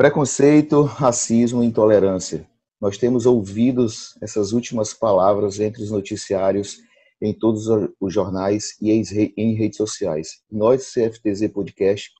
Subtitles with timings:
[0.00, 2.48] Preconceito, racismo e intolerância.
[2.80, 3.84] Nós temos ouvido
[4.22, 6.78] essas últimas palavras entre os noticiários,
[7.20, 7.66] em todos
[8.00, 10.38] os jornais e em redes sociais.
[10.50, 12.10] Nós, CFTZ Podcast,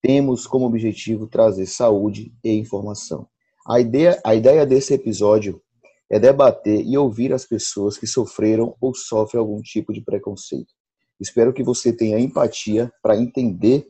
[0.00, 3.26] temos como objetivo trazer saúde e informação.
[3.66, 5.60] A ideia, a ideia desse episódio
[6.08, 10.72] é debater e ouvir as pessoas que sofreram ou sofrem algum tipo de preconceito.
[11.18, 13.84] Espero que você tenha empatia para entender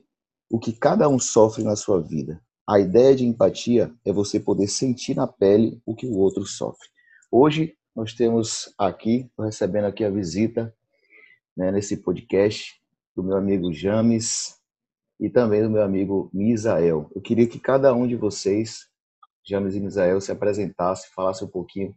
[0.51, 2.41] o que cada um sofre na sua vida.
[2.69, 6.89] A ideia de empatia é você poder sentir na pele o que o outro sofre.
[7.31, 10.75] Hoje nós temos aqui, recebendo aqui a visita
[11.57, 12.75] né, nesse podcast
[13.15, 14.61] do meu amigo James
[15.21, 17.09] e também do meu amigo Misael.
[17.15, 18.89] Eu queria que cada um de vocês,
[19.45, 21.95] James e Misael, se apresentasse, falasse um pouquinho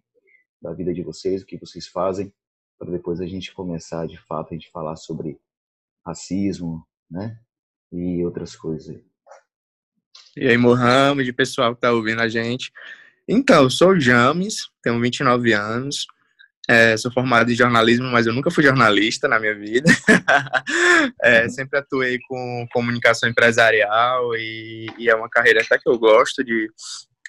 [0.61, 2.31] da vida de vocês, o que vocês fazem,
[2.77, 5.41] para depois a gente começar de fato a gente falar sobre
[6.05, 7.39] racismo, né?
[7.91, 9.08] E outras coisas.
[10.35, 12.71] E aí, Mohamed, pessoal que tá ouvindo a gente.
[13.27, 16.07] Então, eu sou o James, tenho 29 anos,
[16.69, 19.89] é, sou formado em jornalismo, mas eu nunca fui jornalista na minha vida.
[21.23, 26.43] é, sempre atuei com comunicação empresarial e, e, é uma carreira até que eu gosto
[26.43, 26.69] de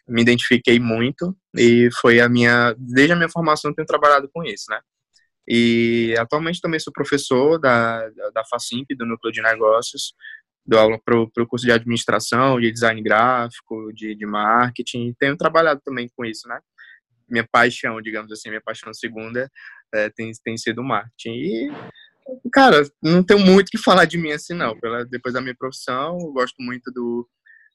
[0.07, 4.67] me identifiquei muito e foi a minha desde a minha formação tenho trabalhado com isso,
[4.69, 4.79] né?
[5.49, 10.13] E atualmente também sou professor da da Facimp, do Núcleo de Negócios,
[10.67, 15.81] dou aula para o curso de administração, de design gráfico, de, de marketing, tenho trabalhado
[15.85, 16.59] também com isso, né?
[17.29, 19.51] Minha paixão, digamos assim, minha paixão segunda
[19.95, 21.31] é, tem, tem sido marketing.
[21.31, 21.73] E,
[22.53, 24.79] cara, não tenho muito o que falar de mim assim, não.
[24.79, 27.29] Pela, depois da minha profissão, gosto muito do,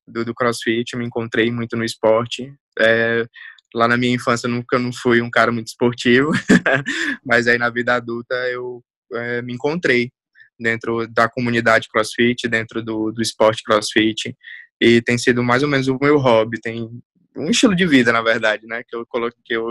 [0.07, 2.53] do, do crossfit, me encontrei muito no esporte.
[2.79, 3.25] É,
[3.73, 6.31] lá na minha infância nunca não fui um cara muito esportivo,
[7.25, 10.11] mas aí na vida adulta eu é, me encontrei
[10.59, 14.35] dentro da comunidade crossfit, dentro do, do esporte crossfit,
[14.79, 16.89] e tem sido mais ou menos o meu hobby, tem
[17.35, 19.69] um estilo de vida, na verdade, né, que eu coloquei, que eu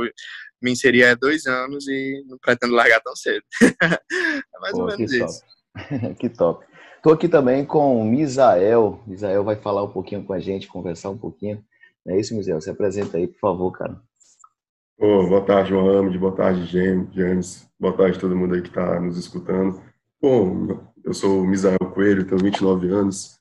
[0.63, 3.45] me inseri há dois anos e não pretendo largar tão cedo.
[3.83, 5.41] é mais Pô, ou menos que isso.
[5.89, 6.15] Top.
[6.21, 6.67] que top.
[6.97, 9.03] Estou aqui também com o Misael.
[9.07, 11.63] Misael vai falar um pouquinho com a gente, conversar um pouquinho.
[12.05, 12.61] Não é isso, Misael?
[12.63, 14.01] Se apresenta aí, por favor, cara.
[14.99, 16.17] Oh, boa tarde, Mohamed.
[16.19, 17.69] Boa tarde, James.
[17.79, 19.83] Boa tarde a todo mundo aí que está nos escutando.
[20.25, 23.39] Bom, eu sou o Misael Coelho, tenho 29 anos.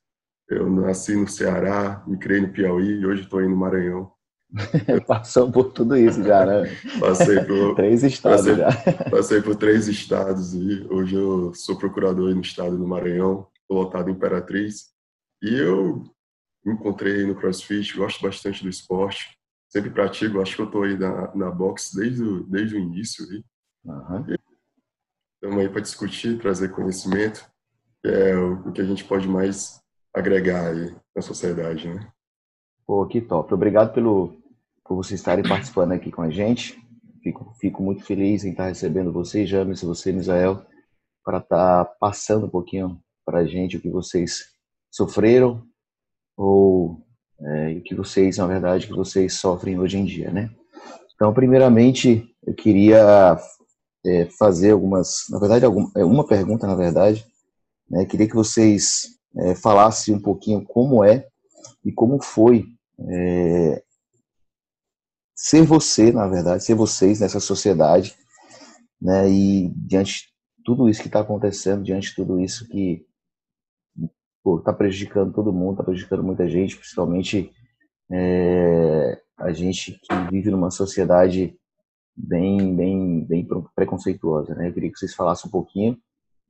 [0.49, 4.11] Eu nasci no Ceará, me criei no Piauí e hoje estou aí no Maranhão.
[5.07, 6.69] Passou por tudo isso já, né?
[6.99, 8.69] Passei por três estados passei, já.
[9.09, 14.87] Passei por três estados e hoje eu sou procurador no estado do Maranhão, lotado Imperatriz.
[15.41, 16.03] E eu
[16.65, 19.37] me encontrei no CrossFit, gosto bastante do esporte,
[19.69, 23.25] sempre pratico, acho que eu estou aí na, na box desde o, desde o início.
[23.85, 24.35] Uhum.
[25.43, 27.45] Estamos aí para discutir, trazer conhecimento,
[28.01, 29.81] que é o, que a gente pode mais
[30.13, 32.07] agregar aí na sociedade, né?
[32.87, 33.53] Pô, que top.
[33.53, 34.37] Obrigado pelo,
[34.85, 36.81] por vocês estarem participando aqui com a gente.
[37.21, 40.65] Fico, fico muito feliz em estar recebendo vocês, James, você, Misael,
[41.25, 44.45] para estar passando um pouquinho para a gente o que vocês
[44.89, 45.61] sofreram
[46.37, 47.05] ou
[47.41, 50.49] é, o que vocês, na verdade, que vocês sofrem hoje em dia, né?
[51.13, 53.37] Então, primeiramente, eu queria
[54.05, 57.25] é, fazer algumas, na verdade, alguma, é, uma pergunta, na verdade.
[57.89, 58.05] Né?
[58.05, 61.27] Queria que vocês é, falassem um pouquinho como é
[61.83, 62.65] e como foi
[62.99, 63.83] é,
[65.35, 68.15] ser você, na verdade, ser vocês nessa sociedade,
[69.01, 69.29] né?
[69.29, 70.27] E diante
[70.57, 73.05] de tudo isso que está acontecendo, diante de tudo isso que
[74.59, 77.51] está prejudicando todo mundo, está prejudicando muita gente, principalmente
[78.11, 81.57] é, a gente que vive numa sociedade
[82.15, 83.12] bem, bem,
[83.75, 84.55] preconceituosa.
[84.55, 84.67] Né?
[84.67, 85.97] Eu queria que vocês falassem um pouquinho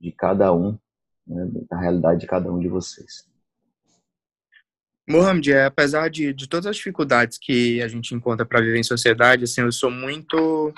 [0.00, 0.78] de cada um,
[1.26, 3.26] né, da realidade de cada um de vocês.
[5.08, 8.82] Mohamed, é, apesar de, de todas as dificuldades que a gente encontra para viver em
[8.82, 10.72] sociedade, assim, eu sou muito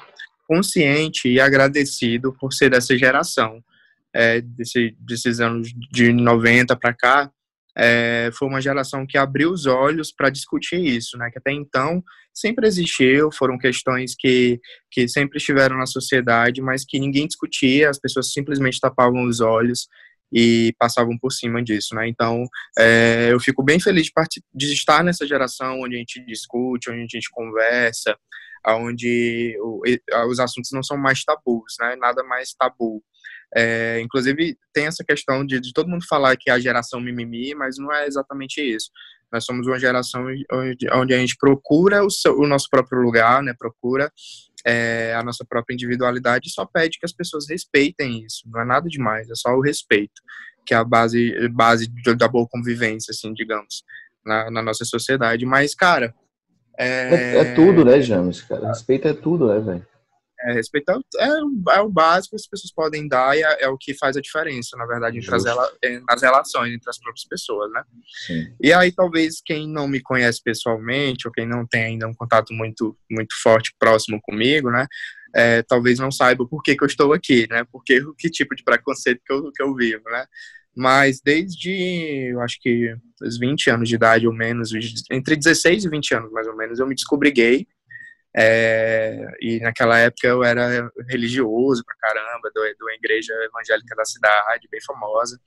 [0.49, 3.63] consciente e agradecido por ser dessa geração,
[4.13, 7.31] é, desse, desses anos de 90 para cá,
[7.77, 11.31] é, foi uma geração que abriu os olhos para discutir isso, né?
[11.31, 12.03] Que até então
[12.33, 17.99] sempre existiu, foram questões que, que sempre estiveram na sociedade, mas que ninguém discutia, as
[17.99, 19.89] pessoas simplesmente tapavam os olhos
[20.33, 22.09] e passavam por cima disso, né?
[22.09, 22.45] Então,
[22.79, 24.13] é, eu fico bem feliz de,
[24.55, 28.17] de, estar nessa geração onde a gente discute, onde a gente conversa,
[28.69, 29.57] onde
[30.29, 31.97] os assuntos não são mais tabus, né?
[31.97, 33.03] Nada mais tabu.
[33.57, 37.55] É, inclusive, tem essa questão de, de, todo mundo falar que é a geração mimimi,
[37.55, 38.91] mas não é exatamente isso.
[39.33, 43.43] Nós somos uma geração onde, onde a gente procura o, seu, o, nosso próprio lugar,
[43.43, 43.55] né?
[43.59, 44.13] procura
[44.65, 48.43] é, a nossa própria individualidade e só pede que as pessoas respeitem isso.
[48.47, 50.21] Não é nada demais, é só o respeito,
[50.67, 53.83] que é a base, base da boa convivência, assim, digamos.
[54.27, 55.47] na, na nossa sociedade.
[55.47, 56.15] Mas, cara.
[56.79, 57.15] É...
[57.15, 58.43] É, é tudo, né, James?
[58.43, 58.69] Cara?
[58.69, 59.87] Respeito é tudo, né, velho?
[60.43, 61.27] É, respeito é,
[61.77, 64.21] é, o básico que as pessoas podem dar e é, é o que faz a
[64.21, 67.83] diferença, na verdade, entre as, nas relações entre as próprias pessoas, né?
[68.27, 68.55] Sim.
[68.61, 72.53] E aí, talvez, quem não me conhece pessoalmente, ou quem não tem ainda um contato
[72.53, 74.87] muito, muito forte, próximo comigo, né?
[75.35, 77.65] É, talvez não saiba por que, que eu estou aqui, né?
[77.73, 80.27] Porque que tipo de preconceito que eu, que eu vivo, né?
[80.77, 84.71] Mas desde, eu acho que os 20 anos de idade ou menos,
[85.11, 87.67] entre 16 e 20 anos mais ou menos, eu me descobri gay.
[88.39, 94.69] É, e naquela época eu era religioso pra caramba, do, do igreja evangélica da cidade,
[94.71, 95.41] bem famosa.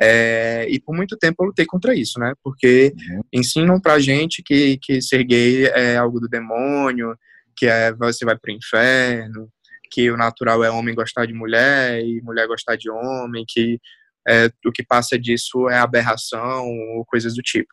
[0.00, 2.32] É, e por muito tempo eu lutei contra isso, né?
[2.42, 3.20] Porque uhum.
[3.32, 7.16] ensinam pra gente que, que ser gay é algo do demônio,
[7.56, 9.48] que é, você vai pro inferno,
[9.92, 13.78] que o natural é homem gostar de mulher e mulher gostar de homem, que
[14.26, 16.66] é, o que passa disso é aberração
[16.96, 17.72] ou coisas do tipo.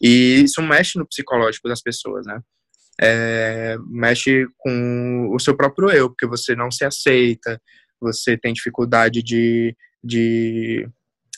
[0.00, 2.38] E isso mexe no psicológico das pessoas, né?
[3.00, 7.60] É, mexe com o seu próprio eu, porque você não se aceita,
[8.00, 10.88] você tem dificuldade de, de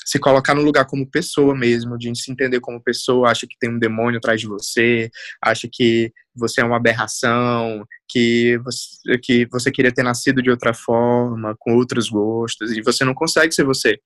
[0.09, 3.69] se colocar no lugar como pessoa mesmo, de se entender como pessoa, acha que tem
[3.69, 5.11] um demônio atrás de você,
[5.45, 10.73] acha que você é uma aberração, que você, que você queria ter nascido de outra
[10.73, 13.99] forma, com outros gostos, e você não consegue ser você.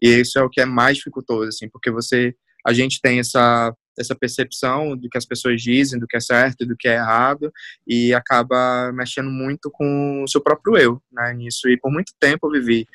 [0.00, 2.34] E isso é o que é mais dificultoso, assim, porque você,
[2.66, 6.66] a gente tem essa essa percepção do que as pessoas dizem, do que é certo
[6.66, 7.52] do que é errado,
[7.86, 11.68] e acaba mexendo muito com o seu próprio eu, né, nisso.
[11.68, 12.86] E por muito tempo eu vivi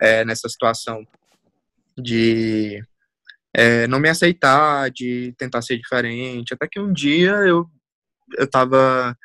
[0.00, 1.06] é, nessa situação
[1.98, 2.82] de
[3.54, 6.54] é, não me aceitar, de tentar ser diferente.
[6.54, 7.68] Até que um dia eu,
[8.36, 9.16] eu tava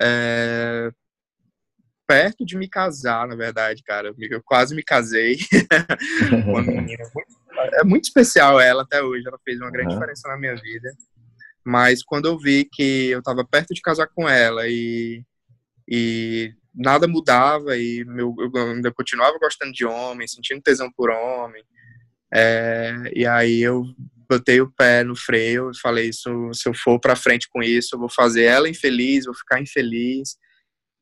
[0.00, 0.90] é,
[2.06, 4.14] perto de me casar, na verdade, cara.
[4.18, 5.38] Eu quase me casei
[6.44, 7.04] com uma menina.
[7.74, 9.98] É muito especial ela até hoje, ela fez uma grande uhum.
[9.98, 10.90] diferença na minha vida.
[11.64, 15.22] Mas quando eu vi que eu tava perto de casar com ela e,
[15.88, 21.62] e nada mudava e meu, eu ainda continuava gostando de homem, sentindo tesão por homem,
[22.34, 23.84] é, e aí eu
[24.28, 27.94] botei o pé no freio e falei: isso, se eu for para frente com isso,
[27.94, 30.36] eu vou fazer ela infeliz, vou ficar infeliz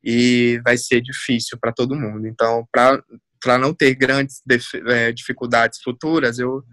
[0.03, 2.27] e vai ser difícil para todo mundo.
[2.27, 2.65] Então,
[3.41, 4.41] para não ter grandes
[4.87, 6.63] é, dificuldades futuras, eu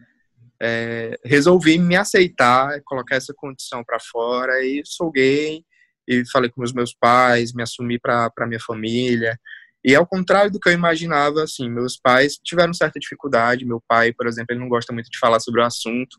[0.60, 5.64] é, resolvi me aceitar, colocar essa condição para fora e sou gay
[6.06, 9.38] e falei com os meus pais, me assumi para minha família.
[9.84, 13.64] E ao contrário do que eu imaginava, assim, meus pais tiveram certa dificuldade.
[13.64, 16.18] Meu pai, por exemplo, ele não gosta muito de falar sobre o assunto.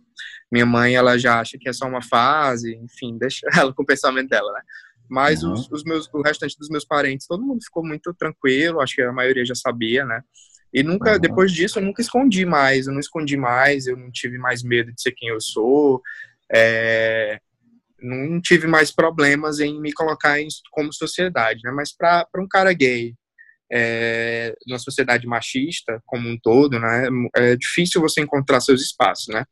[0.51, 3.85] Minha mãe, ela já acha que é só uma fase, enfim, deixa ela com o
[3.85, 4.61] pensamento dela, né?
[5.09, 5.53] Mas uhum.
[5.53, 9.01] os, os, meus, o restante dos meus parentes, todo mundo ficou muito tranquilo, acho que
[9.01, 10.21] a maioria já sabia, né?
[10.73, 11.19] E nunca, uhum.
[11.19, 14.93] depois disso, eu nunca escondi mais, eu não escondi mais, eu não tive mais medo
[14.93, 16.01] de ser quem eu sou,
[16.53, 17.39] é,
[18.01, 21.71] não tive mais problemas em me colocar em, como sociedade, né?
[21.71, 23.15] Mas para um cara gay,
[23.71, 29.45] é, numa sociedade machista como um todo, né, é difícil você encontrar seus espaços, né?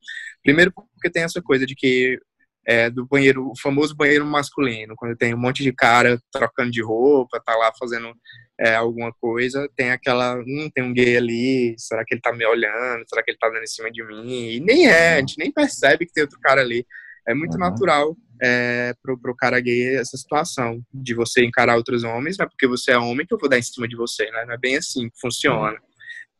[0.44, 2.20] Primeiro porque tem essa coisa de que
[2.68, 6.84] é, do banheiro, o famoso banheiro masculino, quando tem um monte de cara trocando de
[6.84, 8.14] roupa, tá lá fazendo
[8.60, 12.46] é, alguma coisa, tem aquela, hum, tem um gay ali, será que ele tá me
[12.46, 14.50] olhando, será que ele tá dando em cima de mim?
[14.50, 16.86] E nem é, a gente nem percebe que tem outro cara ali.
[17.26, 17.60] É muito uhum.
[17.60, 22.50] natural é, pro, pro cara gay essa situação de você encarar outros homens, não é
[22.50, 24.44] porque você é homem que eu vou dar em cima de você, né?
[24.46, 25.78] Não é bem assim que funciona.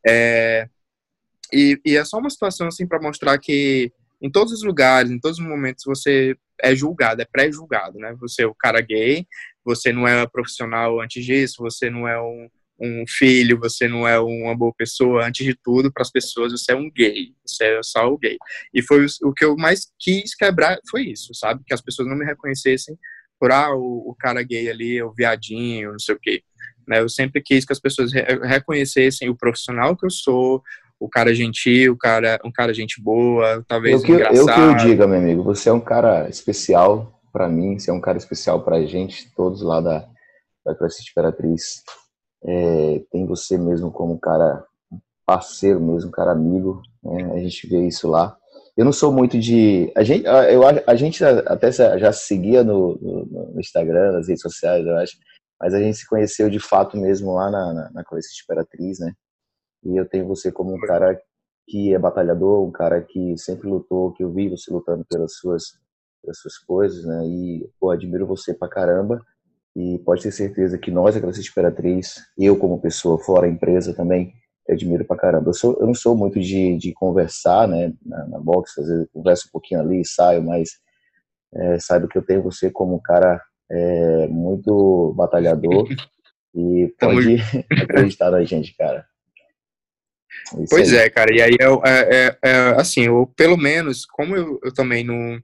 [0.06, 0.68] É,
[1.54, 5.20] e, e é só uma situação assim para mostrar que em todos os lugares, em
[5.20, 8.16] todos os momentos, você é julgado, é pré-julgado, né?
[8.20, 9.28] Você é o cara gay,
[9.64, 14.20] você não é profissional antes disso, você não é um, um filho, você não é
[14.20, 17.84] uma boa pessoa, antes de tudo, para as pessoas, você é um gay, você é
[17.84, 18.38] só o gay.
[18.74, 21.64] E foi o, que eu mais quis quebrar, foi isso, sabe?
[21.66, 22.98] Que as pessoas não me reconhecessem
[23.40, 26.44] por, ah, o, o cara gay ali, o viadinho, não sei o quê.
[26.88, 27.00] Né?
[27.00, 30.64] Eu sempre quis que as pessoas re reconhecessem o profissional que eu sou,
[31.00, 34.38] o cara gentil, o cara, um cara gente boa, talvez eu que, engraçado.
[34.38, 37.94] Eu que eu diga, meu amigo, você é um cara especial para mim, você é
[37.94, 40.08] um cara especial pra gente, todos lá da,
[40.66, 41.84] da Classe Imperatriz
[42.44, 44.66] é, tem você mesmo como um cara
[45.26, 47.34] parceiro mesmo, um cara amigo, né?
[47.34, 48.36] a gente vê isso lá.
[48.76, 49.92] Eu não sou muito de.
[49.96, 54.86] A gente, eu, a gente até já seguia no, no, no Instagram, nas redes sociais,
[54.86, 55.18] eu acho,
[55.60, 58.04] mas a gente se conheceu de fato mesmo lá na, na, na
[58.44, 59.14] Imperatriz, né?
[59.84, 61.20] E eu tenho você como um cara
[61.68, 65.78] que é batalhador, um cara que sempre lutou, que eu vi você lutando pelas suas,
[66.22, 67.26] pelas suas coisas, né?
[67.26, 69.22] E eu admiro você pra caramba.
[69.76, 73.94] E pode ter certeza que nós, a classe Imperatriz, eu como pessoa, fora a empresa
[73.94, 74.34] também,
[74.68, 75.50] eu admiro pra caramba.
[75.50, 79.08] Eu, sou, eu não sou muito de, de conversar, né, na, na box, às vezes
[79.14, 80.80] converso um pouquinho ali, saio, mas
[81.54, 85.88] é, saiba que eu tenho você como um cara é, muito batalhador
[86.56, 87.38] e pode
[87.84, 89.06] acreditar na gente, cara.
[90.70, 91.00] Pois aí.
[91.00, 95.04] é, cara, e aí é, é, é, assim, eu, pelo menos, como eu, eu também
[95.04, 95.42] não.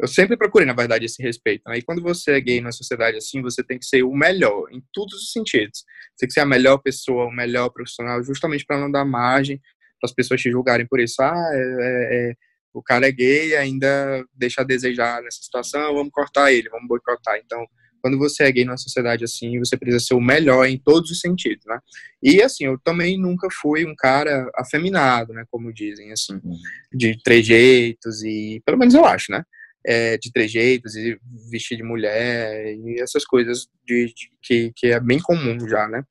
[0.00, 1.62] Eu sempre procurei, na verdade, esse respeito.
[1.66, 1.78] Né?
[1.78, 4.80] E quando você é gay na sociedade assim, você tem que ser o melhor, em
[4.92, 5.80] todos os sentidos.
[6.14, 9.60] Você tem que ser a melhor pessoa, o melhor profissional, justamente para não dar margem
[10.00, 11.20] para as pessoas te julgarem por isso.
[11.20, 12.34] Ah, é, é, é
[12.72, 17.36] o cara é gay ainda deixa a desejar nessa situação, vamos cortar ele, vamos boicotar.
[17.44, 17.66] Então,
[18.00, 21.20] quando você é gay numa sociedade assim, você precisa ser o melhor em todos os
[21.20, 21.78] sentidos, né?
[22.22, 25.44] E assim, eu também nunca fui um cara afeminado, né?
[25.50, 26.56] Como dizem, assim, uhum.
[26.92, 29.42] de trejeitos e, pelo menos eu acho, né?
[29.86, 31.18] É, de trejeitos e
[31.50, 36.02] vestir de mulher e essas coisas de, de, que, que é bem comum já, né?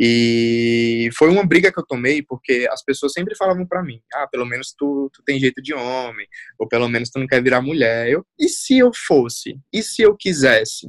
[0.00, 4.28] E foi uma briga que eu tomei porque as pessoas sempre falavam para mim: ah,
[4.28, 6.26] pelo menos tu, tu tem jeito de homem,
[6.56, 8.08] ou pelo menos tu não quer virar mulher.
[8.08, 9.58] Eu, e se eu fosse?
[9.72, 10.88] E se eu quisesse?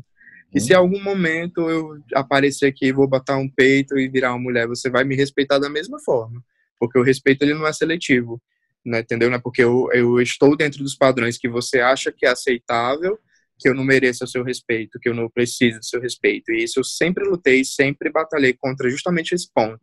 [0.54, 4.40] E se em algum momento eu aparecer aqui vou botar um peito e virar uma
[4.40, 6.44] mulher, você vai me respeitar da mesma forma.
[6.80, 8.42] Porque o respeito ele não é seletivo,
[8.86, 9.30] né, entendeu?
[9.30, 13.20] Não é porque eu, eu estou dentro dos padrões que você acha que é aceitável
[13.60, 16.52] que eu não mereço o seu respeito, que eu não preciso do seu respeito.
[16.52, 19.82] E isso eu sempre lutei, sempre batalhei contra justamente esse ponto.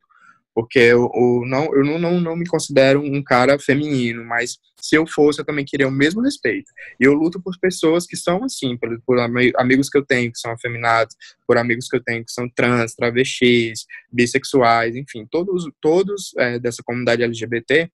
[0.56, 4.96] Porque eu, eu, não, eu não, não, não me considero um cara feminino, mas se
[4.96, 6.72] eu fosse, eu também queria o mesmo respeito.
[6.98, 10.38] E eu luto por pessoas que são assim, por, por amigos que eu tenho que
[10.38, 11.14] são afeminados,
[11.46, 16.82] por amigos que eu tenho que são trans, travestis, bissexuais, enfim, todos, todos é, dessa
[16.82, 17.90] comunidade LGBT,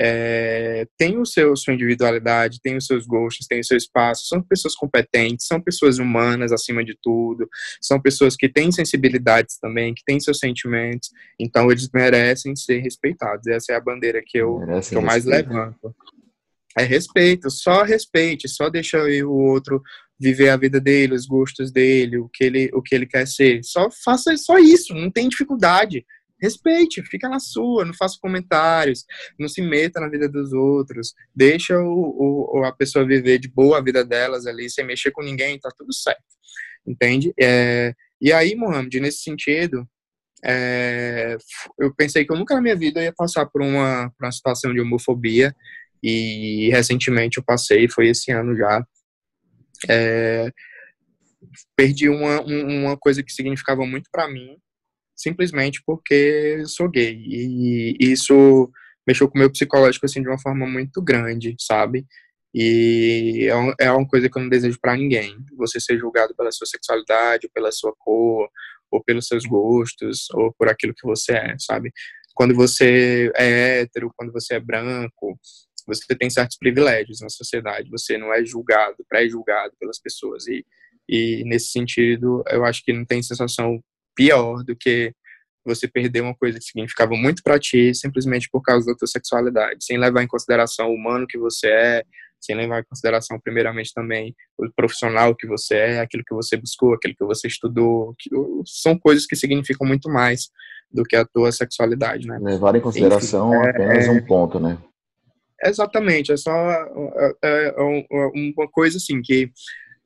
[0.00, 4.40] é, tem o seu sua individualidade, tem os seus gostos, tem o seu espaço, são
[4.40, 7.48] pessoas competentes, são pessoas humanas acima de tudo,
[7.82, 13.48] são pessoas que têm sensibilidades também, que têm seus sentimentos, então eles merecem ser respeitados.
[13.48, 15.92] Essa é a bandeira que eu, que eu mais levanto.
[16.78, 19.82] É respeito, só respeite, só deixa o outro
[20.20, 23.64] viver a vida dele, os gostos dele, o que ele, o que ele quer ser.
[23.64, 26.04] Só faça só isso, não tem dificuldade
[26.40, 29.04] respeite, fica na sua, não faça comentários,
[29.38, 33.78] não se meta na vida dos outros, deixa o, o, a pessoa viver de boa
[33.78, 36.22] a vida delas ali, sem mexer com ninguém, tá tudo certo,
[36.86, 37.32] entende?
[37.40, 39.88] É, e aí, Mohamed, nesse sentido,
[40.44, 41.36] é,
[41.78, 44.72] eu pensei que eu nunca na minha vida ia passar por uma, por uma situação
[44.72, 45.54] de homofobia,
[46.02, 48.84] e recentemente eu passei, foi esse ano já,
[49.88, 50.50] é,
[51.76, 54.56] perdi uma, uma coisa que significava muito para mim,
[55.18, 57.16] simplesmente porque sou gay.
[57.18, 58.70] E isso
[59.06, 62.06] mexeu com o meu psicológico assim de uma forma muito grande, sabe?
[62.54, 63.48] E
[63.78, 65.36] é, é uma coisa que eu não desejo para ninguém.
[65.56, 68.48] Você ser julgado pela sua sexualidade, pela sua cor,
[68.90, 71.90] ou pelos seus gostos, ou por aquilo que você é, sabe?
[72.34, 75.38] Quando você é hétero, quando você é branco,
[75.86, 77.90] você tem certos privilégios na sociedade.
[77.90, 80.46] Você não é julgado, pré-julgado pelas pessoas.
[80.46, 80.64] E,
[81.08, 83.82] e nesse sentido, eu acho que não tem sensação
[84.18, 85.14] pior do que
[85.64, 89.84] você perder uma coisa que significava muito para ti simplesmente por causa da tua sexualidade,
[89.84, 92.02] sem levar em consideração o humano que você é,
[92.40, 96.94] sem levar em consideração primeiramente também o profissional que você é, aquilo que você buscou,
[96.94, 98.28] aquilo que você estudou, que
[98.66, 100.48] são coisas que significam muito mais
[100.90, 102.38] do que a tua sexualidade, né?
[102.40, 104.78] Levar em consideração Enfim, é, apenas é, um ponto, né?
[105.62, 109.50] Exatamente, é só é, é, é uma coisa assim que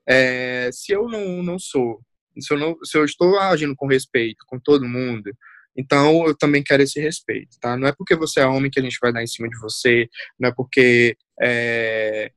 [0.07, 2.01] é, se eu não, não sou
[2.39, 5.33] se eu, não, se eu estou agindo com respeito com todo mundo,
[5.77, 7.77] então eu também quero esse respeito, tá?
[7.77, 10.09] Não é porque você é homem que a gente vai dar em cima de você,
[10.39, 12.31] não é porque é,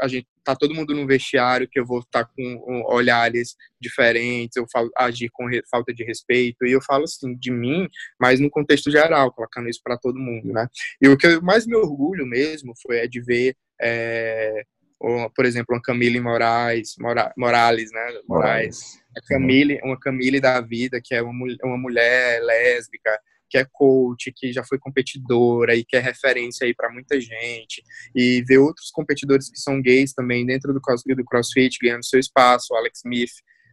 [0.00, 4.56] a gente tá todo mundo no vestiário que eu vou estar tá com olhares diferentes,
[4.56, 7.88] eu falo, agir com re, falta de respeito, e eu falo assim de mim,
[8.20, 10.66] mas no contexto geral, colocando isso para todo mundo, né?
[11.00, 14.64] E o que eu mais me orgulho mesmo foi é de ver é,
[15.00, 18.20] ou, por exemplo, uma Camille Moraes, Mora, Morales, né?
[18.28, 18.99] Moraes.
[19.16, 24.32] A Camille, uma Camille da vida, que é uma, uma mulher lésbica, que é coach,
[24.34, 27.82] que já foi competidora e que é referência aí para muita gente.
[28.14, 32.72] E ver outros competidores que são gays também dentro do, do CrossFit ganhando seu espaço,
[32.72, 33.32] o Alex Smith,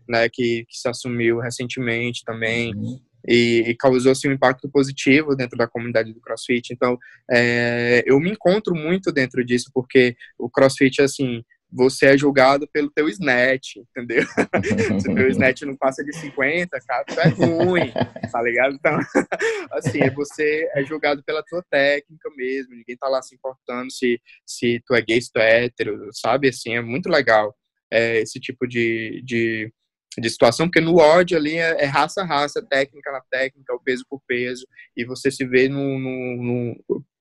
[0.09, 2.73] né, que, que se assumiu recentemente também.
[2.73, 6.73] Uhum e, e causou assim, um impacto positivo dentro da comunidade do CrossFit.
[6.73, 6.97] Então,
[7.29, 12.89] é, eu me encontro muito dentro disso, porque o CrossFit, assim, você é julgado pelo
[12.89, 14.23] teu snatch, entendeu?
[15.01, 17.91] Se o teu snatch não passa de 50, cara, tu é ruim,
[18.31, 18.75] tá ligado?
[18.75, 18.97] Então,
[19.73, 24.81] assim, você é julgado pela tua técnica mesmo, ninguém tá lá se importando se, se
[24.85, 26.49] tu é gay, se tu é hétero, sabe?
[26.49, 27.55] Assim, é muito legal
[27.91, 29.71] é, esse tipo de, de
[30.19, 33.79] de situação, porque no odd ali é, é, raça a raça, técnica na técnica, o
[33.79, 36.75] peso por peso, e você se vê no,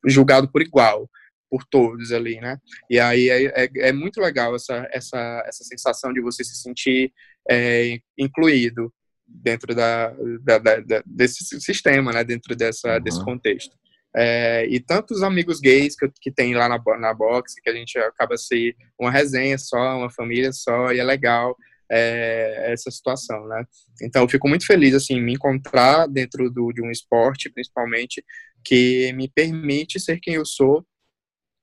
[0.06, 1.08] julgado por igual,
[1.56, 2.58] por todos ali, né?
[2.90, 7.10] E aí é, é, é, muito legal essa, essa, essa sensação de você se sentir
[7.50, 8.92] é, incluído
[9.26, 12.22] dentro da, da, da, desse sistema, né?
[12.22, 13.02] Dentro dessa, uhum.
[13.02, 13.75] desse contexto.
[14.14, 17.98] É, e tantos amigos gays que, que tem lá na, na box, que a gente
[17.98, 21.56] acaba ser uma resenha só, uma família só, e é legal
[21.90, 23.64] é, essa situação, né?
[24.02, 28.22] Então, eu fico muito feliz, assim, me encontrar dentro do, de um esporte, principalmente,
[28.62, 30.84] que me permite ser quem eu sou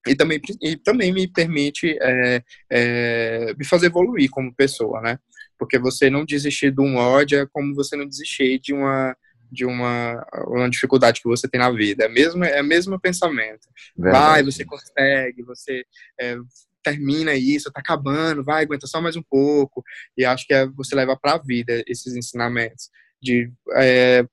[0.07, 5.17] e também, e também me permite é, é, me fazer evoluir como pessoa, né?
[5.57, 9.15] Porque você não desistir de um ódio é como você não desistir de uma
[9.51, 12.05] de uma, uma dificuldade que você tem na vida.
[12.05, 13.67] É mesmo é o mesmo pensamento.
[13.95, 14.25] Verdade.
[14.25, 15.85] Vai, você consegue, você
[16.19, 16.37] é,
[16.83, 19.83] termina isso, tá acabando, vai, aguenta só mais um pouco.
[20.17, 22.89] E acho que é, você leva para a vida esses ensinamentos
[23.21, 24.25] de é,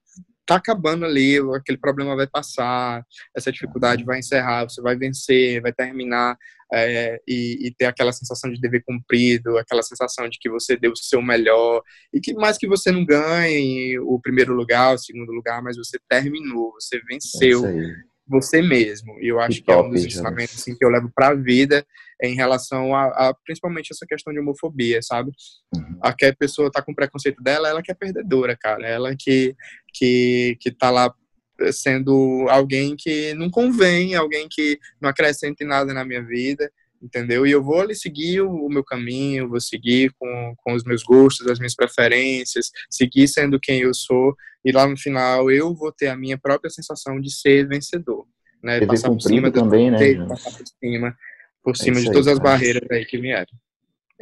[0.50, 5.72] tá acabando ali, aquele problema vai passar, essa dificuldade vai encerrar, você vai vencer, vai
[5.72, 6.36] terminar
[6.72, 10.90] é, e, e, ter aquela sensação de dever cumprido, aquela sensação de que você deu
[10.90, 15.30] o seu melhor e que mais que você não ganhe o primeiro lugar, o segundo
[15.30, 17.62] lugar, mas você terminou, você venceu
[18.30, 19.18] você mesmo.
[19.20, 21.28] E eu acho que, que top, é um dos ensinamentos assim, que eu levo para
[21.28, 21.84] a vida
[22.22, 25.32] em relação a, a, principalmente essa questão de homofobia, sabe?
[25.74, 25.98] Uhum.
[26.02, 28.86] A que a pessoa está com preconceito dela, ela que é perdedora, cara.
[28.86, 29.54] Ela que
[29.92, 31.12] que que tá lá
[31.72, 36.70] sendo alguém que não convém, alguém que não acrescenta nada na minha vida,
[37.02, 37.46] entendeu?
[37.46, 41.46] E eu vou ali seguir o, meu caminho, vou seguir com, com os meus gostos,
[41.46, 46.08] as minhas preferências, seguir sendo quem eu sou, e lá no final eu vou ter
[46.08, 48.26] a minha própria sensação de ser vencedor,
[48.62, 48.84] né?
[48.84, 50.26] Passar por cima também, né?
[50.26, 51.16] Passar por cima,
[51.62, 53.52] por é cima de todas aí, as barreiras aí que vieram.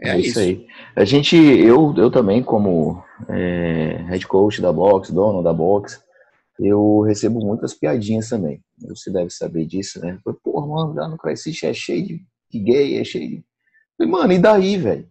[0.01, 0.29] É, é isso.
[0.29, 0.39] isso.
[0.39, 0.67] aí.
[0.95, 6.01] A gente, eu, eu também, como é, head coach da box, dono da box,
[6.59, 8.61] eu recebo muitas piadinhas também.
[8.89, 10.19] Você deve saber disso, né?
[10.43, 13.45] Pô, mano, lá no CrossFit é cheio de que gay, é cheio.
[13.97, 15.11] Falei, mano, e daí, velho?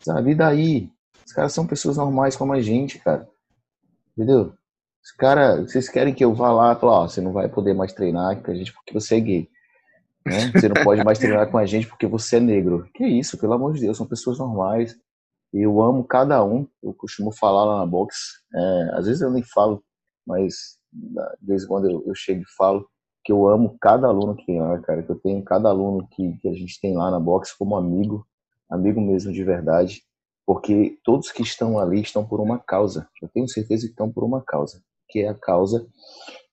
[0.00, 0.90] Sabe, e daí?
[1.26, 3.28] Os caras são pessoas normais como a gente, cara.
[4.16, 4.52] Entendeu?
[5.02, 7.92] Os caras, vocês querem que eu vá lá e ó, você não vai poder mais
[7.92, 9.50] treinar com a gente porque você é gay.
[10.26, 10.52] Né?
[10.52, 12.88] Você não pode mais treinar com a gente porque você é negro.
[12.94, 14.94] Que isso, pelo amor de Deus, são pessoas normais.
[15.52, 16.68] Eu amo cada um.
[16.82, 18.42] Eu costumo falar lá na box.
[18.54, 19.82] É, às vezes eu nem falo,
[20.26, 22.88] mas de vez em quando eu, eu chego e falo
[23.24, 26.36] que eu amo cada aluno que tem lá, cara, que eu tenho cada aluno que,
[26.38, 28.26] que a gente tem lá na box como amigo,
[28.68, 30.02] amigo mesmo de verdade,
[30.46, 33.08] porque todos que estão ali estão por uma causa.
[33.22, 35.86] Eu tenho certeza que estão por uma causa, que é a causa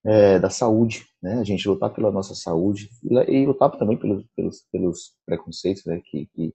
[0.06, 1.40] é, da saúde, né?
[1.40, 6.02] A gente lutar pela nossa saúde e, lutar também pelos, pelos, pelos preconceitos, né?
[6.06, 6.54] Que, que,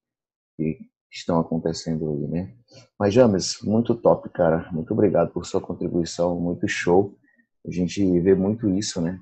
[0.57, 0.79] que
[1.11, 2.55] estão acontecendo aí, né?
[2.99, 4.71] Mas James, muito top, cara.
[4.73, 7.17] Muito obrigado por sua contribuição, muito show.
[7.67, 9.21] A gente vê muito isso, né?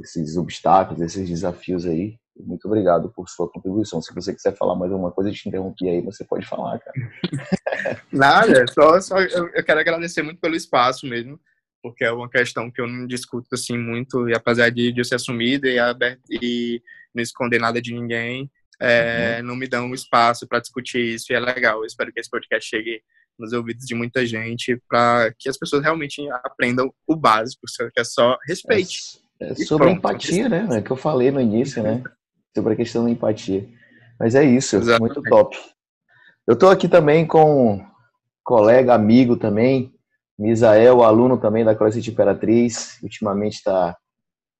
[0.00, 2.16] Esses obstáculos, esses desafios aí.
[2.38, 4.00] Muito obrigado por sua contribuição.
[4.00, 7.12] Se você quiser falar mais alguma coisa, eu te interrompi aí, você pode falar, cara.
[8.10, 11.38] Nada, só, só eu, eu quero agradecer muito pelo espaço mesmo,
[11.82, 15.04] porque é uma questão que eu não discuto assim muito, e apesar de, de eu
[15.04, 16.80] ser assumida e, aberto, e
[17.14, 18.50] não esconder nada de ninguém,
[18.80, 19.48] é, uhum.
[19.48, 21.80] não me dão espaço para discutir isso e é legal.
[21.80, 23.02] Eu espero que esse podcast chegue
[23.38, 28.04] nos ouvidos de muita gente para que as pessoas realmente aprendam o básico, que é
[28.04, 29.18] só respeite.
[29.18, 29.22] É
[29.54, 29.98] sobre pronto.
[29.98, 30.68] empatia, né?
[30.70, 32.02] É que eu falei no início, né?
[32.54, 33.68] Sobre a questão da empatia.
[34.18, 35.14] Mas é isso, Exatamente.
[35.14, 35.56] muito top.
[36.46, 37.86] Eu estou aqui também com um
[38.44, 39.92] colega, amigo também,
[40.38, 42.98] Misael, aluno também da CrossFit Imperatriz.
[43.02, 43.96] Ultimamente tá,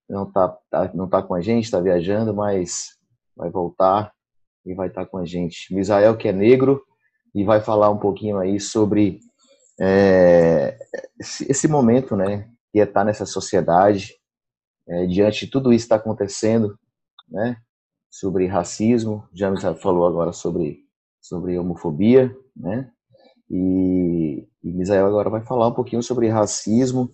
[0.08, 2.90] não está tá, não tá com a gente, está viajando, mas
[3.36, 4.12] vai voltar
[4.64, 5.74] e vai estar tá com a gente.
[5.74, 6.82] Misael, que é negro,
[7.34, 9.20] e vai falar um pouquinho aí sobre
[9.80, 10.78] é,
[11.18, 12.48] esse, esse momento, né?
[12.72, 14.14] Que é estar tá nessa sociedade,
[14.88, 16.78] é, diante de tudo isso que está acontecendo,
[17.28, 17.56] né,
[18.10, 20.84] sobre racismo, já falou agora sobre,
[21.20, 22.90] sobre homofobia, né,
[23.50, 27.10] e, e Misael agora vai falar um pouquinho sobre racismo,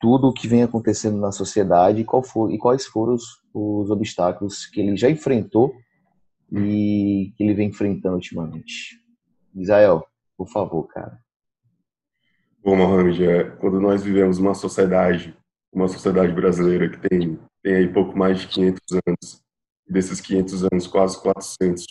[0.00, 4.66] tudo o que vem acontecendo na sociedade qual for, e quais foram os, os obstáculos
[4.66, 5.72] que ele já enfrentou
[6.50, 9.00] e que ele vem enfrentando ultimamente.
[9.54, 10.04] Misael,
[10.36, 11.18] por favor, cara.
[12.64, 15.36] Bom, Mohamed, é, quando nós vivemos uma sociedade
[15.72, 19.42] uma sociedade brasileira que tem, tem aí pouco mais de 500 anos,
[19.88, 21.84] e desses 500 anos, quase 400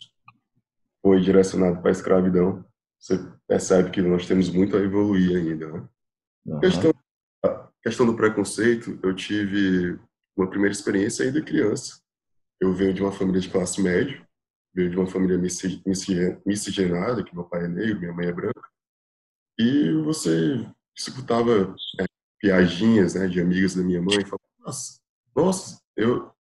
[1.02, 2.64] foi direcionado para a escravidão,
[3.00, 5.72] você percebe que nós temos muito a evoluir ainda.
[5.72, 5.90] Né?
[6.46, 6.60] Uhum.
[6.60, 6.94] Questão,
[7.44, 10.00] a questão do preconceito, eu tive
[10.38, 12.00] uma primeira experiência ainda criança.
[12.60, 14.24] Eu venho de uma família de classe média,
[14.74, 15.40] venho de uma família
[16.46, 18.62] miscigenada, que meu pai é negro, minha mãe é branca,
[19.58, 20.66] e você
[20.96, 22.06] escutava é,
[22.42, 25.00] piadinhas, né, de amigas da minha mãe, falando, nossa,
[25.36, 26.32] nossa, eu,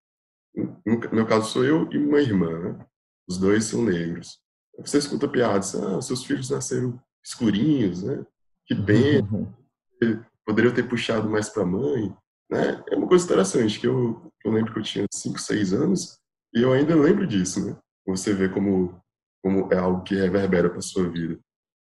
[0.55, 2.85] no meu caso sou eu e uma irmã, né?
[3.27, 4.39] Os dois são negros.
[4.79, 8.25] Você escuta piadas, ah, seus filhos nasceram escurinhos, né?
[8.65, 9.21] Que bem,
[10.45, 12.13] poderiam ter puxado mais para a mãe,
[12.49, 12.83] né?
[12.89, 16.17] É uma coisa interessante que eu, eu lembro que eu tinha 5, 6 anos
[16.53, 17.77] e eu ainda lembro disso, né?
[18.07, 18.99] Você vê como
[19.43, 21.39] como é algo que reverbera para sua vida.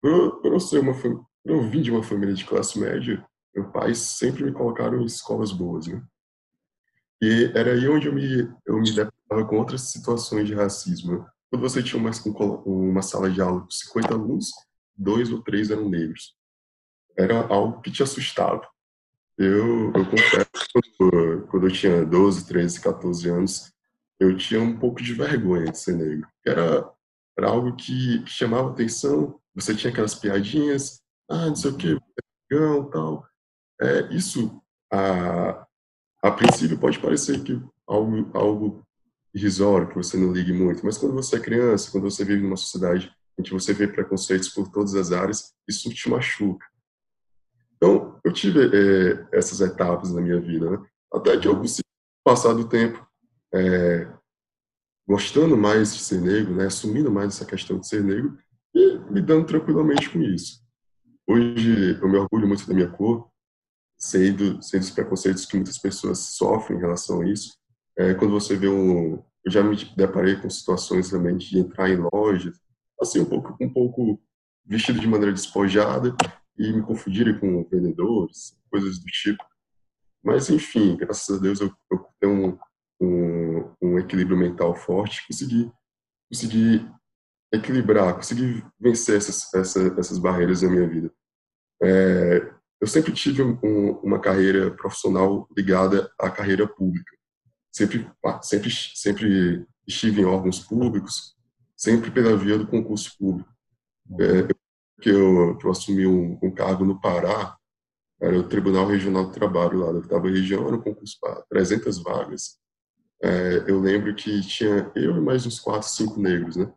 [0.01, 3.73] Por, por eu ser uma por eu vim de uma família de classe média, meus
[3.73, 6.03] pais sempre me colocaram em escolas boas, né?
[7.23, 11.27] E era aí onde eu me eu me deparava com outras situações de racismo.
[11.51, 12.11] Quando você tinha uma,
[12.65, 14.51] uma sala de aula com 50 alunos,
[14.97, 16.35] dois ou três eram negros.
[17.19, 18.67] Era algo que te assustava.
[19.37, 23.73] Eu, eu confesso, quando, eu tinha 12, 13, 14 anos,
[24.21, 26.29] eu tinha um pouco de vergonha de ser negro.
[26.47, 26.91] Era,
[27.39, 29.41] era algo que, chamava atenção.
[29.55, 31.99] Você tinha aquelas piadinhas, ah, não sei o que,
[32.51, 33.30] negão, tal.
[33.81, 34.61] É, isso,
[34.93, 35.67] a,
[36.23, 38.87] a princípio, pode parecer que algo, algo
[39.35, 42.57] irrisório, que você não ligue muito, mas quando você é criança, quando você vive numa
[42.57, 46.67] sociedade em que você vê preconceitos por todas as áreas, isso te machuca.
[47.77, 50.87] Então, eu tive é, essas etapas na minha vida, né?
[51.13, 51.89] até que eu consegui
[52.23, 53.09] passar do tempo
[53.55, 54.13] é,
[55.09, 56.67] gostando mais de ser negro, né?
[56.67, 58.37] assumindo mais essa questão de ser negro
[58.75, 60.61] e lidando tranquilamente com isso.
[61.27, 63.30] Hoje, eu me orgulho muito da minha cor,
[64.01, 67.55] sei, do, sei dos preconceitos que muitas pessoas sofrem em relação a isso,
[67.99, 71.97] é, quando você vê um, eu já me deparei com situações também de entrar em
[72.13, 72.59] lojas,
[73.01, 74.21] assim um pouco um pouco
[74.65, 76.15] vestido de maneira despojada
[76.59, 79.45] e me confundirem com vendedores, coisas do tipo.
[80.23, 82.59] Mas enfim, graças a Deus eu, eu tenho um,
[83.01, 85.71] um, um equilíbrio mental forte, consegui
[86.31, 86.89] consegui
[87.53, 91.13] equilibrar, consegui vencer essas, essas, essas barreiras na minha vida.
[91.83, 97.21] É, eu sempre tive um, uma carreira profissional ligada à carreira pública
[97.71, 98.11] sempre,
[98.43, 101.37] sempre, sempre estive em órgãos públicos,
[101.77, 103.49] sempre pela via do concurso público.
[104.19, 104.49] É,
[105.01, 107.57] que, eu, que eu assumi um, um, cargo no Pará,
[108.21, 112.03] era o Tribunal Regional do Trabalho lá da oitava região, era um concurso para 300
[112.03, 112.59] vagas.
[113.23, 116.71] É, eu lembro que tinha eu e mais uns quatro, cinco negros, né?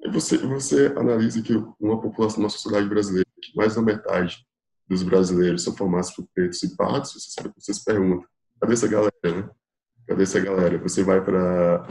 [0.00, 4.44] E você, você analisa que uma população, uma sociedade brasileira, que mais da metade
[4.92, 8.26] dos brasileiros são formados por pretos e pardos, você, você se pergunta,
[8.60, 9.50] cadê essa galera, né?
[10.06, 10.78] Cadê essa galera?
[10.78, 11.86] Você vai para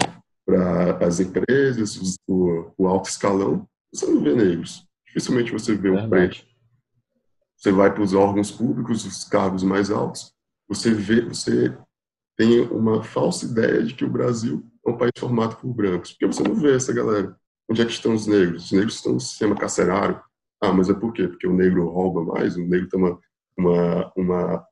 [1.06, 4.86] as empresas, o, o, alto escalão, você não vê negros.
[5.08, 6.46] Dificilmente você vê um preto.
[7.58, 10.34] Você vai para os órgãos públicos, os cargos mais altos,
[10.68, 11.76] você vê, você
[12.38, 16.28] tem uma falsa ideia de que o Brasil é um país formado por brancos, porque
[16.28, 17.36] você não vê essa galera.
[17.70, 18.66] Onde é que estão os negros?
[18.66, 20.22] Os negros estão no sistema carcerário.
[20.62, 21.28] Ah, mas é por quê?
[21.28, 23.20] Porque o negro rouba mais, o negro tem uma,
[23.58, 24.68] uma, uma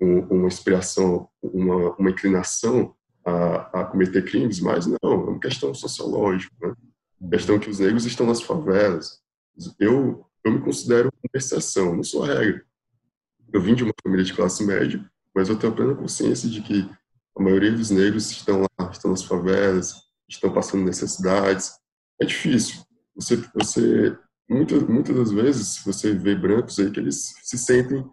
[0.00, 6.54] uma inspiração, uma, uma inclinação a, a, cometer crimes, mas não, é uma questão sociológica,
[6.60, 6.74] né?
[7.20, 9.20] Uma questão que os negros estão nas favelas.
[9.78, 12.62] Eu, eu me considero uma exceção, não sou a regra.
[13.52, 15.02] Eu vim de uma família de classe média,
[15.34, 16.90] mas eu tenho plena consciência de que
[17.36, 21.72] a maioria dos negros estão lá, estão nas favelas, estão passando necessidades.
[22.20, 22.82] É difícil.
[23.14, 28.04] Você, você muitas, muitas das vezes, você vê brancos aí que eles se sentem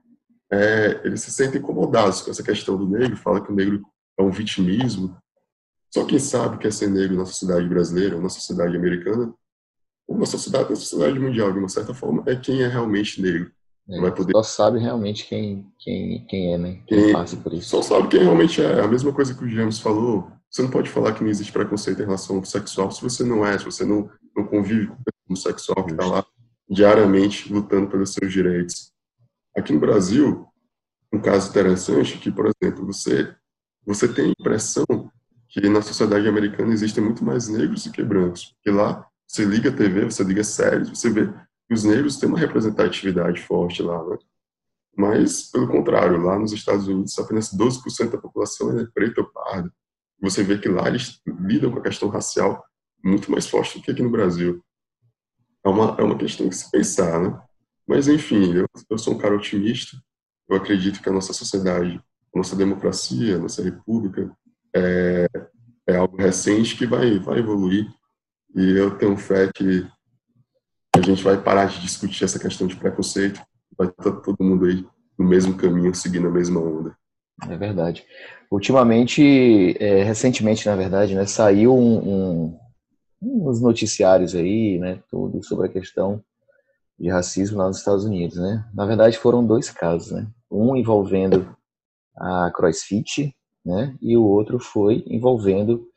[0.51, 3.81] é, eles se sentem incomodados com essa questão do negro, fala que o negro
[4.19, 5.15] é um vitimismo.
[5.89, 9.33] Só quem sabe que é ser negro na sociedade brasileira, ou na sociedade americana,
[10.05, 13.49] ou na sociedade, na sociedade mundial, de uma certa forma, é quem é realmente negro.
[13.89, 14.33] É, vai poder...
[14.33, 16.81] Só sabe realmente quem, quem, quem é, né?
[16.85, 17.69] Quem, quem passa por isso.
[17.69, 18.81] Só sabe quem realmente é.
[18.81, 20.29] A mesma coisa que o James falou.
[20.49, 23.45] Você não pode falar que não existe preconceito em relação ao sexual se você não
[23.45, 24.97] é, se você não, não convive com
[25.31, 26.25] homossexual que está lá
[26.69, 28.91] diariamente lutando pelos seus direitos.
[29.55, 30.47] Aqui no Brasil,
[31.11, 33.35] um caso interessante é que, por exemplo, você
[33.85, 34.85] você tem a impressão
[35.49, 38.53] que na sociedade americana existem muito mais negros do que brancos.
[38.53, 42.29] Porque lá você liga a TV, você liga séries, você vê que os negros têm
[42.29, 44.17] uma representatividade forte lá, né?
[44.95, 49.73] Mas, pelo contrário, lá nos Estados Unidos, apenas 12% da população é preta ou parda.
[50.21, 52.63] Você vê que lá eles lidam com a questão racial
[53.03, 54.63] muito mais forte do que aqui no Brasil.
[55.63, 57.39] É uma, é uma questão que se pensar, né?
[57.87, 59.97] Mas, enfim, eu, eu sou um cara otimista.
[60.49, 62.01] Eu acredito que a nossa sociedade,
[62.33, 64.31] a nossa democracia, a nossa república
[64.75, 65.27] é,
[65.87, 67.87] é algo recente que vai, vai evoluir.
[68.55, 69.87] E eu tenho fé que
[70.95, 73.41] a gente vai parar de discutir essa questão de preconceito.
[73.77, 74.85] Vai estar todo mundo aí
[75.17, 76.95] no mesmo caminho, seguindo a mesma onda.
[77.49, 78.05] É verdade.
[78.51, 82.59] Ultimamente, é, recentemente, na verdade, né, saiu um, um,
[83.21, 86.23] uns noticiários aí, né, tudo sobre a questão
[86.99, 88.63] de racismo lá nos Estados Unidos, né?
[88.73, 90.27] Na verdade, foram dois casos, né?
[90.49, 91.55] Um envolvendo
[92.15, 93.95] a CrossFit, né?
[94.01, 95.87] E o outro foi envolvendo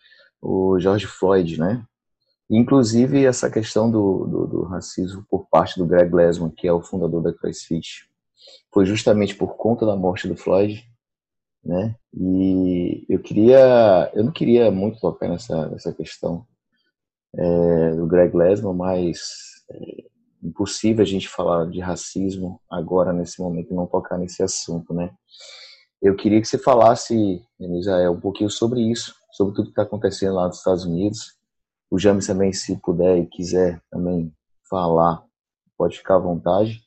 [0.41, 1.85] o George Floyd, né?
[2.49, 6.83] Inclusive essa questão do, do, do, racismo por parte do Greg Glassman, que é o
[6.83, 8.09] fundador da CrossFit,
[8.73, 10.87] foi justamente por conta da morte do Floyd,
[11.63, 11.95] né?
[12.15, 16.47] E eu queria, eu não queria muito tocar nessa, nessa questão
[17.37, 19.19] é, do Greg Glassman, mas
[19.71, 20.05] é
[20.43, 25.11] impossível a gente falar de racismo agora nesse momento e não tocar nesse assunto, né?
[26.03, 30.35] Eu queria que você falasse, Israel, um pouquinho sobre isso, sobre tudo que está acontecendo
[30.35, 31.39] lá nos Estados Unidos.
[31.91, 34.31] O James também, se puder e quiser também
[34.69, 35.25] falar,
[35.79, 36.83] pode ficar à vontade,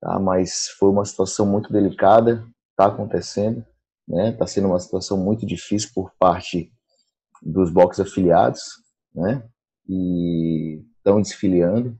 [0.00, 0.18] tá?
[0.18, 3.62] Mas foi uma situação muito delicada, está acontecendo,
[4.08, 4.30] né?
[4.30, 6.72] Está sendo uma situação muito difícil por parte
[7.42, 8.62] dos boxes afiliados,
[9.14, 9.46] né?
[9.88, 11.98] E estão desfiliando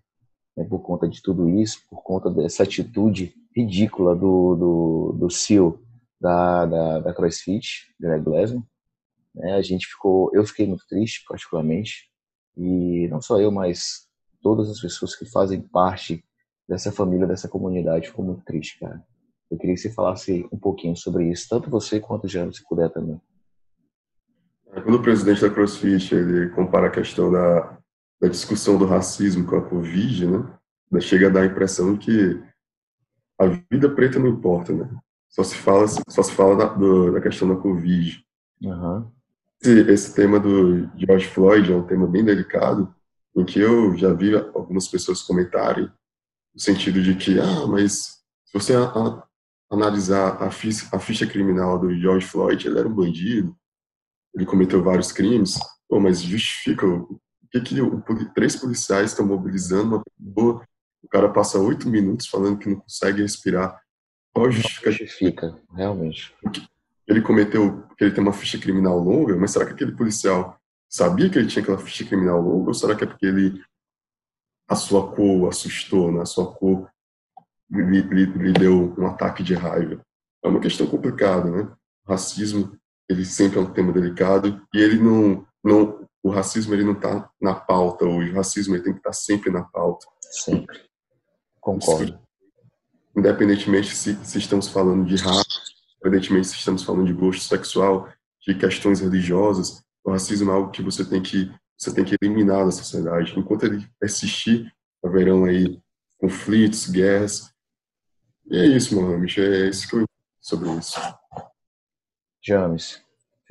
[0.56, 5.80] né, por conta de tudo isso, por conta dessa atitude ridícula do, do, do CEO
[6.20, 8.64] da, da, da CrossFit, Greg Glassman.
[9.34, 12.10] Né, a gente ficou, eu fiquei muito triste, particularmente,
[12.56, 14.06] e não só eu, mas
[14.42, 16.22] todas as pessoas que fazem parte
[16.68, 19.02] dessa família, dessa comunidade, ficou muito triste, cara.
[19.50, 22.66] Eu queria que você falasse um pouquinho sobre isso, tanto você quanto o James, se
[22.66, 23.20] puder também.
[24.72, 27.78] Quando o presidente da CrossFit ele compara a questão da,
[28.20, 30.26] da discussão do racismo com a Covid,
[30.90, 32.42] né, chega a dar a impressão que
[33.38, 34.88] a vida preta não importa, né?
[35.28, 38.24] Só se fala, só se fala da, do, da questão da Covid.
[38.62, 39.10] Uhum.
[39.60, 42.94] Esse, esse, tema do George Floyd é um tema bem delicado,
[43.34, 45.90] em que eu já vi algumas pessoas comentarem
[46.54, 49.26] no sentido de que, ah, mas se você a, a,
[49.70, 53.56] analisar a ficha, a ficha criminal do George Floyd, ele era um bandido,
[54.34, 56.86] ele cometeu vários crimes, pô, mas justifica
[57.50, 58.02] que, que o,
[58.34, 60.66] três policiais estão mobilizando uma pessoa,
[61.02, 63.80] o cara passa oito minutos falando que não consegue respirar.
[64.32, 64.90] Qual justifica?
[64.90, 66.34] justifica, realmente.
[67.06, 71.38] Ele cometeu, ele tem uma ficha criminal longa, mas será que aquele policial sabia que
[71.38, 73.62] ele tinha aquela ficha criminal longa, ou será que é porque ele,
[74.68, 76.22] a sua cor assustou, né?
[76.22, 76.88] a sua cor
[77.70, 80.00] lhe, lhe, lhe deu um ataque de raiva?
[80.42, 81.70] É uma questão complicada, né?
[82.06, 82.76] O racismo,
[83.12, 87.30] ele sempre é um tema delicado, e ele não, não o racismo ele não está
[87.40, 90.06] na pauta hoje, o racismo ele tem que estar tá sempre na pauta.
[90.20, 90.80] Sempre.
[91.60, 92.18] Concordo.
[93.16, 95.44] Independentemente se, se estamos falando de raça,
[95.96, 98.08] independentemente se estamos falando de gosto sexual,
[98.46, 102.64] de questões religiosas, o racismo é algo que você tem que você tem que eliminar
[102.64, 103.34] da sociedade.
[103.36, 104.72] Enquanto ele persistir,
[105.04, 105.80] haverão aí
[106.16, 107.52] conflitos, guerras.
[108.48, 109.40] E é isso, Mohamed.
[109.40, 110.06] É isso que eu
[110.40, 110.98] sobre isso.
[112.44, 113.01] James,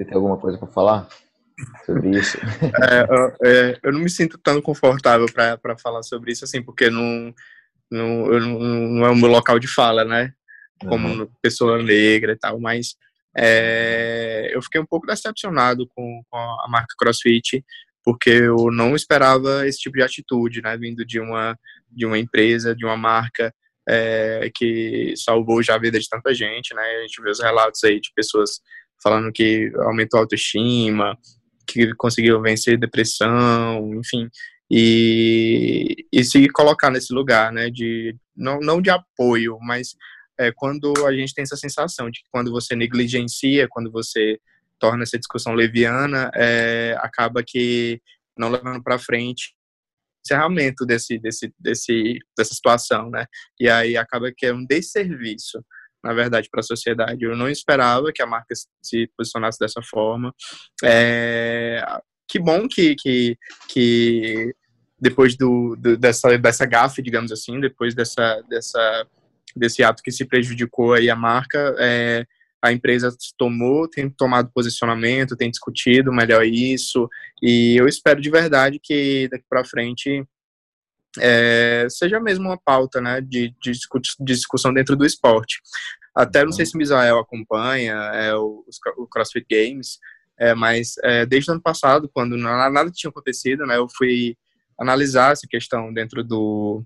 [0.01, 1.07] você tem alguma coisa para falar?
[1.85, 2.37] sobre isso.
[3.43, 7.33] É, é, eu não me sinto tão confortável para falar sobre isso, assim, porque não,
[7.89, 10.33] não, não, não, é o meu local de fala, né?
[10.79, 11.29] Como uhum.
[11.41, 12.95] pessoa negra e tal, mas
[13.37, 17.63] é, eu fiquei um pouco decepcionado com, com, a marca CrossFit,
[18.03, 20.75] porque eu não esperava esse tipo de atitude, né?
[20.77, 21.55] Vindo de uma,
[21.91, 23.53] de uma empresa, de uma marca
[23.87, 26.81] é, que salvou já a vida de tanta gente, né?
[26.81, 28.61] A gente vê os relatos aí de pessoas
[29.01, 31.17] falando que aumentou a autoestima,
[31.67, 34.29] que conseguiu vencer depressão, enfim,
[34.69, 39.95] e, e se colocar nesse lugar, né, de, não, não de apoio, mas
[40.37, 44.39] é, quando a gente tem essa sensação de que quando você negligencia, quando você
[44.79, 48.01] torna essa discussão leviana, é, acaba que
[48.37, 49.53] não levando para frente
[50.23, 53.25] encerramento desse, desse, desse, dessa situação, né?
[53.59, 55.63] E aí acaba que é um desserviço
[56.03, 57.23] na verdade, para a sociedade.
[57.23, 60.33] Eu não esperava que a marca se posicionasse dessa forma.
[60.83, 61.83] É,
[62.27, 63.37] que bom que, que,
[63.67, 64.55] que
[64.99, 69.07] depois do, do, dessa, dessa gafe, digamos assim, depois dessa, dessa,
[69.55, 72.25] desse ato que se prejudicou aí a marca, é,
[72.61, 77.09] a empresa tomou, tem tomado posicionamento, tem discutido melhor isso,
[77.41, 80.23] e eu espero de verdade que daqui para frente
[81.19, 83.71] é, seja mesmo uma pauta né, de, de,
[84.19, 85.61] discussão dentro do esporte.
[86.15, 88.65] Até não sei se o Misael acompanha é, o,
[88.97, 89.97] o CrossFit Games,
[90.39, 94.35] é, mas é, desde o ano passado, quando nada tinha acontecido, né, eu fui
[94.79, 96.83] analisar essa questão dentro do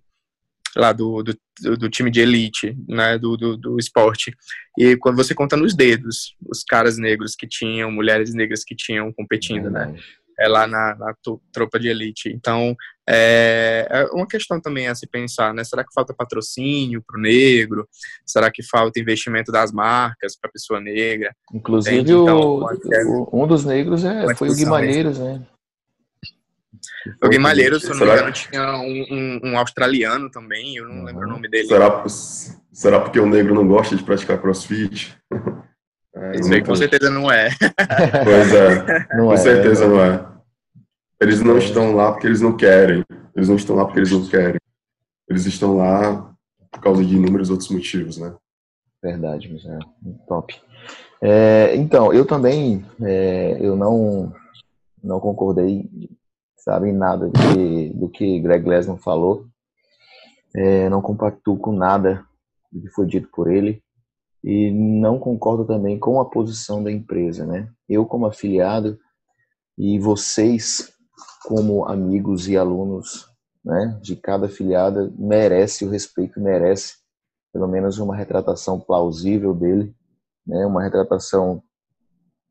[0.75, 4.35] lá do, do, do time de elite, né, do, do, do, esporte.
[4.77, 9.13] E quando você conta nos dedos os caras negros que tinham, mulheres negras que tinham
[9.13, 9.95] competindo, né,
[10.38, 11.15] é lá na, na
[11.53, 12.29] tropa de elite.
[12.29, 12.75] Então,
[13.07, 15.63] é, é, uma questão também a se pensar, né?
[15.63, 17.87] Será que falta patrocínio para o negro?
[18.25, 21.35] Será que falta investimento das marcas para a pessoa negra?
[21.53, 22.65] Inclusive, então,
[23.07, 25.41] o, um dos negros é, foi o Guimarães, né?
[27.23, 30.97] O Guimarães, se eu não me engano, tinha um, um, um, australiano também, eu não
[30.97, 31.03] uhum.
[31.03, 31.67] lembro o nome dele.
[31.67, 32.03] Será,
[32.71, 35.15] será porque o negro não gosta de praticar crossfit?
[36.17, 37.49] É, Isso aí com certeza não é.
[38.23, 39.87] Pois é, não com é, certeza é.
[39.89, 40.25] não é.
[41.19, 41.60] Eles não é.
[41.60, 43.04] estão lá porque eles não querem.
[43.36, 44.60] Eles não estão lá porque eles não querem.
[45.30, 46.34] Eles estão lá
[46.71, 48.36] por causa de inúmeros outros motivos, né?
[49.01, 49.80] Verdade, Michel.
[50.28, 50.54] Top.
[51.21, 54.34] É, então, eu também, é, eu não,
[55.04, 55.89] não concordei,
[56.58, 59.45] sabe, em nada do que, do que Greg Glassman falou.
[60.56, 62.25] É, não compactuo com nada
[62.71, 63.82] do que foi dito por ele
[64.43, 67.67] e não concordo também com a posição da empresa, né?
[67.89, 68.97] Eu como afiliado
[69.78, 70.94] e vocês
[71.43, 73.30] como amigos e alunos,
[73.63, 76.95] né, de cada afiliada merece o respeito, merece
[77.51, 79.95] pelo menos uma retratação plausível dele,
[80.45, 81.63] né, uma retratação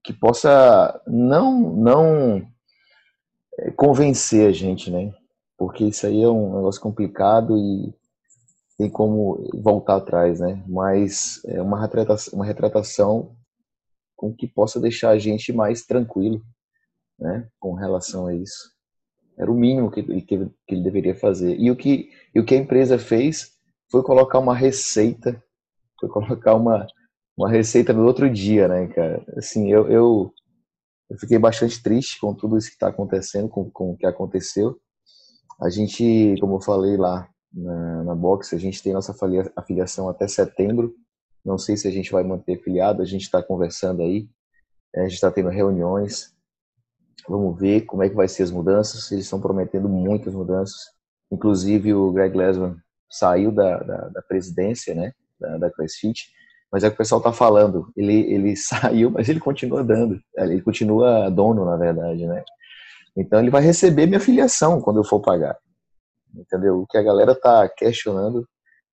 [0.02, 2.46] que possa não não
[3.58, 5.12] é, convencer a gente, né?
[5.56, 7.94] Porque isso aí é um negócio complicado e
[8.76, 10.62] tem como voltar atrás, né?
[10.66, 13.36] Mas é uma retratação, uma retratação
[14.16, 16.42] com que possa deixar a gente mais tranquilo,
[17.18, 17.48] né?
[17.58, 18.74] Com relação a isso.
[19.36, 21.56] Era o mínimo que, que, que ele deveria fazer.
[21.58, 23.52] E o que, e o que a empresa fez
[23.90, 25.42] foi colocar uma receita,
[25.98, 26.86] foi colocar uma,
[27.36, 29.24] uma receita no outro dia, né, cara?
[29.36, 30.32] Assim, eu, eu,
[31.10, 34.78] eu fiquei bastante triste com tudo isso que está acontecendo, com, com o que aconteceu.
[35.60, 39.14] A gente, como eu falei lá na, na box, a gente tem nossa
[39.56, 40.94] afiliação até setembro.
[41.44, 44.28] Não sei se a gente vai manter filiado, a gente está conversando aí,
[44.96, 46.33] a gente está tendo reuniões.
[47.28, 49.10] Vamos ver como é que vai ser as mudanças.
[49.10, 50.80] Eles estão prometendo muitas mudanças.
[51.30, 52.76] Inclusive o Greg Lesman
[53.10, 56.30] saiu da, da, da presidência, né, da, da CrossFit,
[56.70, 57.90] mas é o que o pessoal está falando.
[57.96, 60.20] Ele, ele saiu, mas ele continua dando.
[60.36, 62.44] Ele continua dono, na verdade, né?
[63.16, 65.56] Então ele vai receber minha filiação quando eu for pagar.
[66.34, 66.80] Entendeu?
[66.80, 68.46] O que a galera está questionando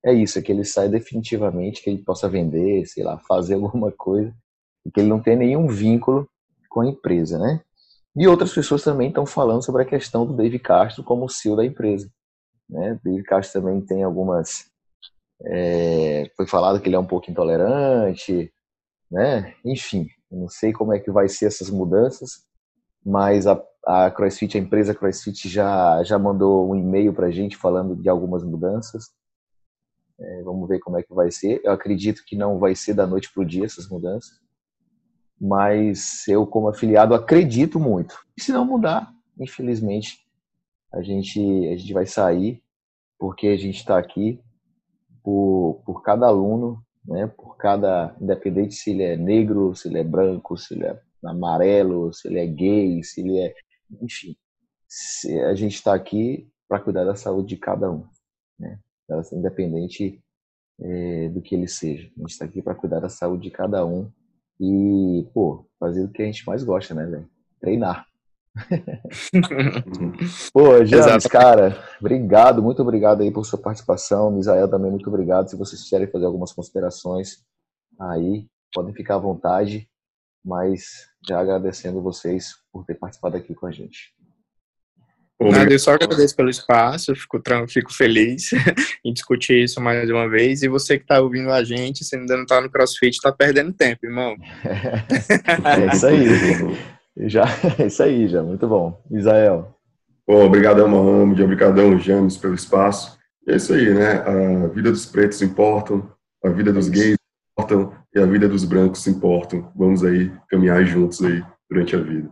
[0.06, 3.92] é isso, é que ele sai definitivamente, que ele possa vender, sei lá, fazer alguma
[3.92, 4.34] coisa,
[4.86, 6.28] e que ele não tem nenhum vínculo
[6.70, 7.62] com a empresa, né?
[8.16, 11.66] E outras pessoas também estão falando sobre a questão do Dave Castro como CEO da
[11.66, 12.12] empresa.
[12.70, 13.00] Né?
[13.04, 14.70] Dave Castro também tem algumas.
[15.44, 18.54] É, foi falado que ele é um pouco intolerante,
[19.10, 19.56] né?
[19.66, 22.46] Enfim, não sei como é que vai ser essas mudanças,
[23.04, 27.58] mas a, a CrossFit, a empresa CrossFit já, já mandou um e-mail para a gente
[27.58, 29.06] falando de algumas mudanças.
[30.20, 31.62] É, vamos ver como é que vai ser.
[31.64, 34.41] Eu acredito que não vai ser da noite para o dia essas mudanças
[35.42, 38.16] mas eu como afiliado acredito muito.
[38.38, 40.20] E se não mudar, infelizmente,
[40.94, 42.62] a gente a gente vai sair
[43.18, 44.40] porque a gente está aqui
[45.24, 47.26] por, por cada aluno, né?
[47.26, 52.14] Por cada independente se ele é negro, se ele é branco, se ele é amarelo,
[52.14, 53.56] se ele é gay, se ele é,
[54.00, 54.36] enfim,
[55.50, 58.08] a gente está aqui para cuidar da saúde de cada um,
[58.60, 58.80] né?
[59.34, 60.24] Independente
[60.80, 63.84] é, do que ele seja, a gente está aqui para cuidar da saúde de cada
[63.86, 64.12] um
[64.62, 67.28] e, pô, fazer o que a gente mais gosta, né, velho?
[67.60, 68.06] Treinar.
[70.54, 74.30] pô, James, cara, obrigado, muito obrigado aí por sua participação.
[74.30, 75.50] Misael também, muito obrigado.
[75.50, 77.44] Se vocês quiserem fazer algumas considerações
[78.00, 79.90] aí, podem ficar à vontade,
[80.46, 84.14] mas já agradecendo vocês por ter participado aqui com a gente.
[85.50, 88.52] Nada, eu só agradeço pelo espaço, fico, fico feliz
[89.04, 90.62] em discutir isso mais uma vez.
[90.62, 93.74] E você que está ouvindo a gente, se ainda não está no CrossFit, está perdendo
[93.74, 94.36] tempo, irmão.
[94.64, 97.28] é isso aí.
[97.28, 97.46] já,
[97.80, 98.44] é isso aí, já.
[98.44, 99.02] Muito bom.
[99.10, 99.76] Isael.
[100.28, 101.42] Bom, obrigadão, Mohamed.
[101.42, 103.18] Obrigadão, James, pelo espaço.
[103.48, 104.22] é isso aí, né?
[104.22, 106.08] A vida dos pretos importam,
[106.44, 107.16] a vida dos gays
[107.58, 109.72] importam e a vida dos brancos importam.
[109.76, 112.30] Vamos aí caminhar juntos aí durante a vida.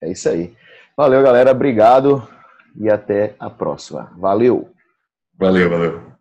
[0.00, 0.54] É isso aí.
[0.96, 1.50] Valeu, galera.
[1.50, 2.35] Obrigado
[2.78, 4.12] e até a próxima.
[4.16, 4.70] Valeu!
[5.38, 6.15] Valeu, valeu.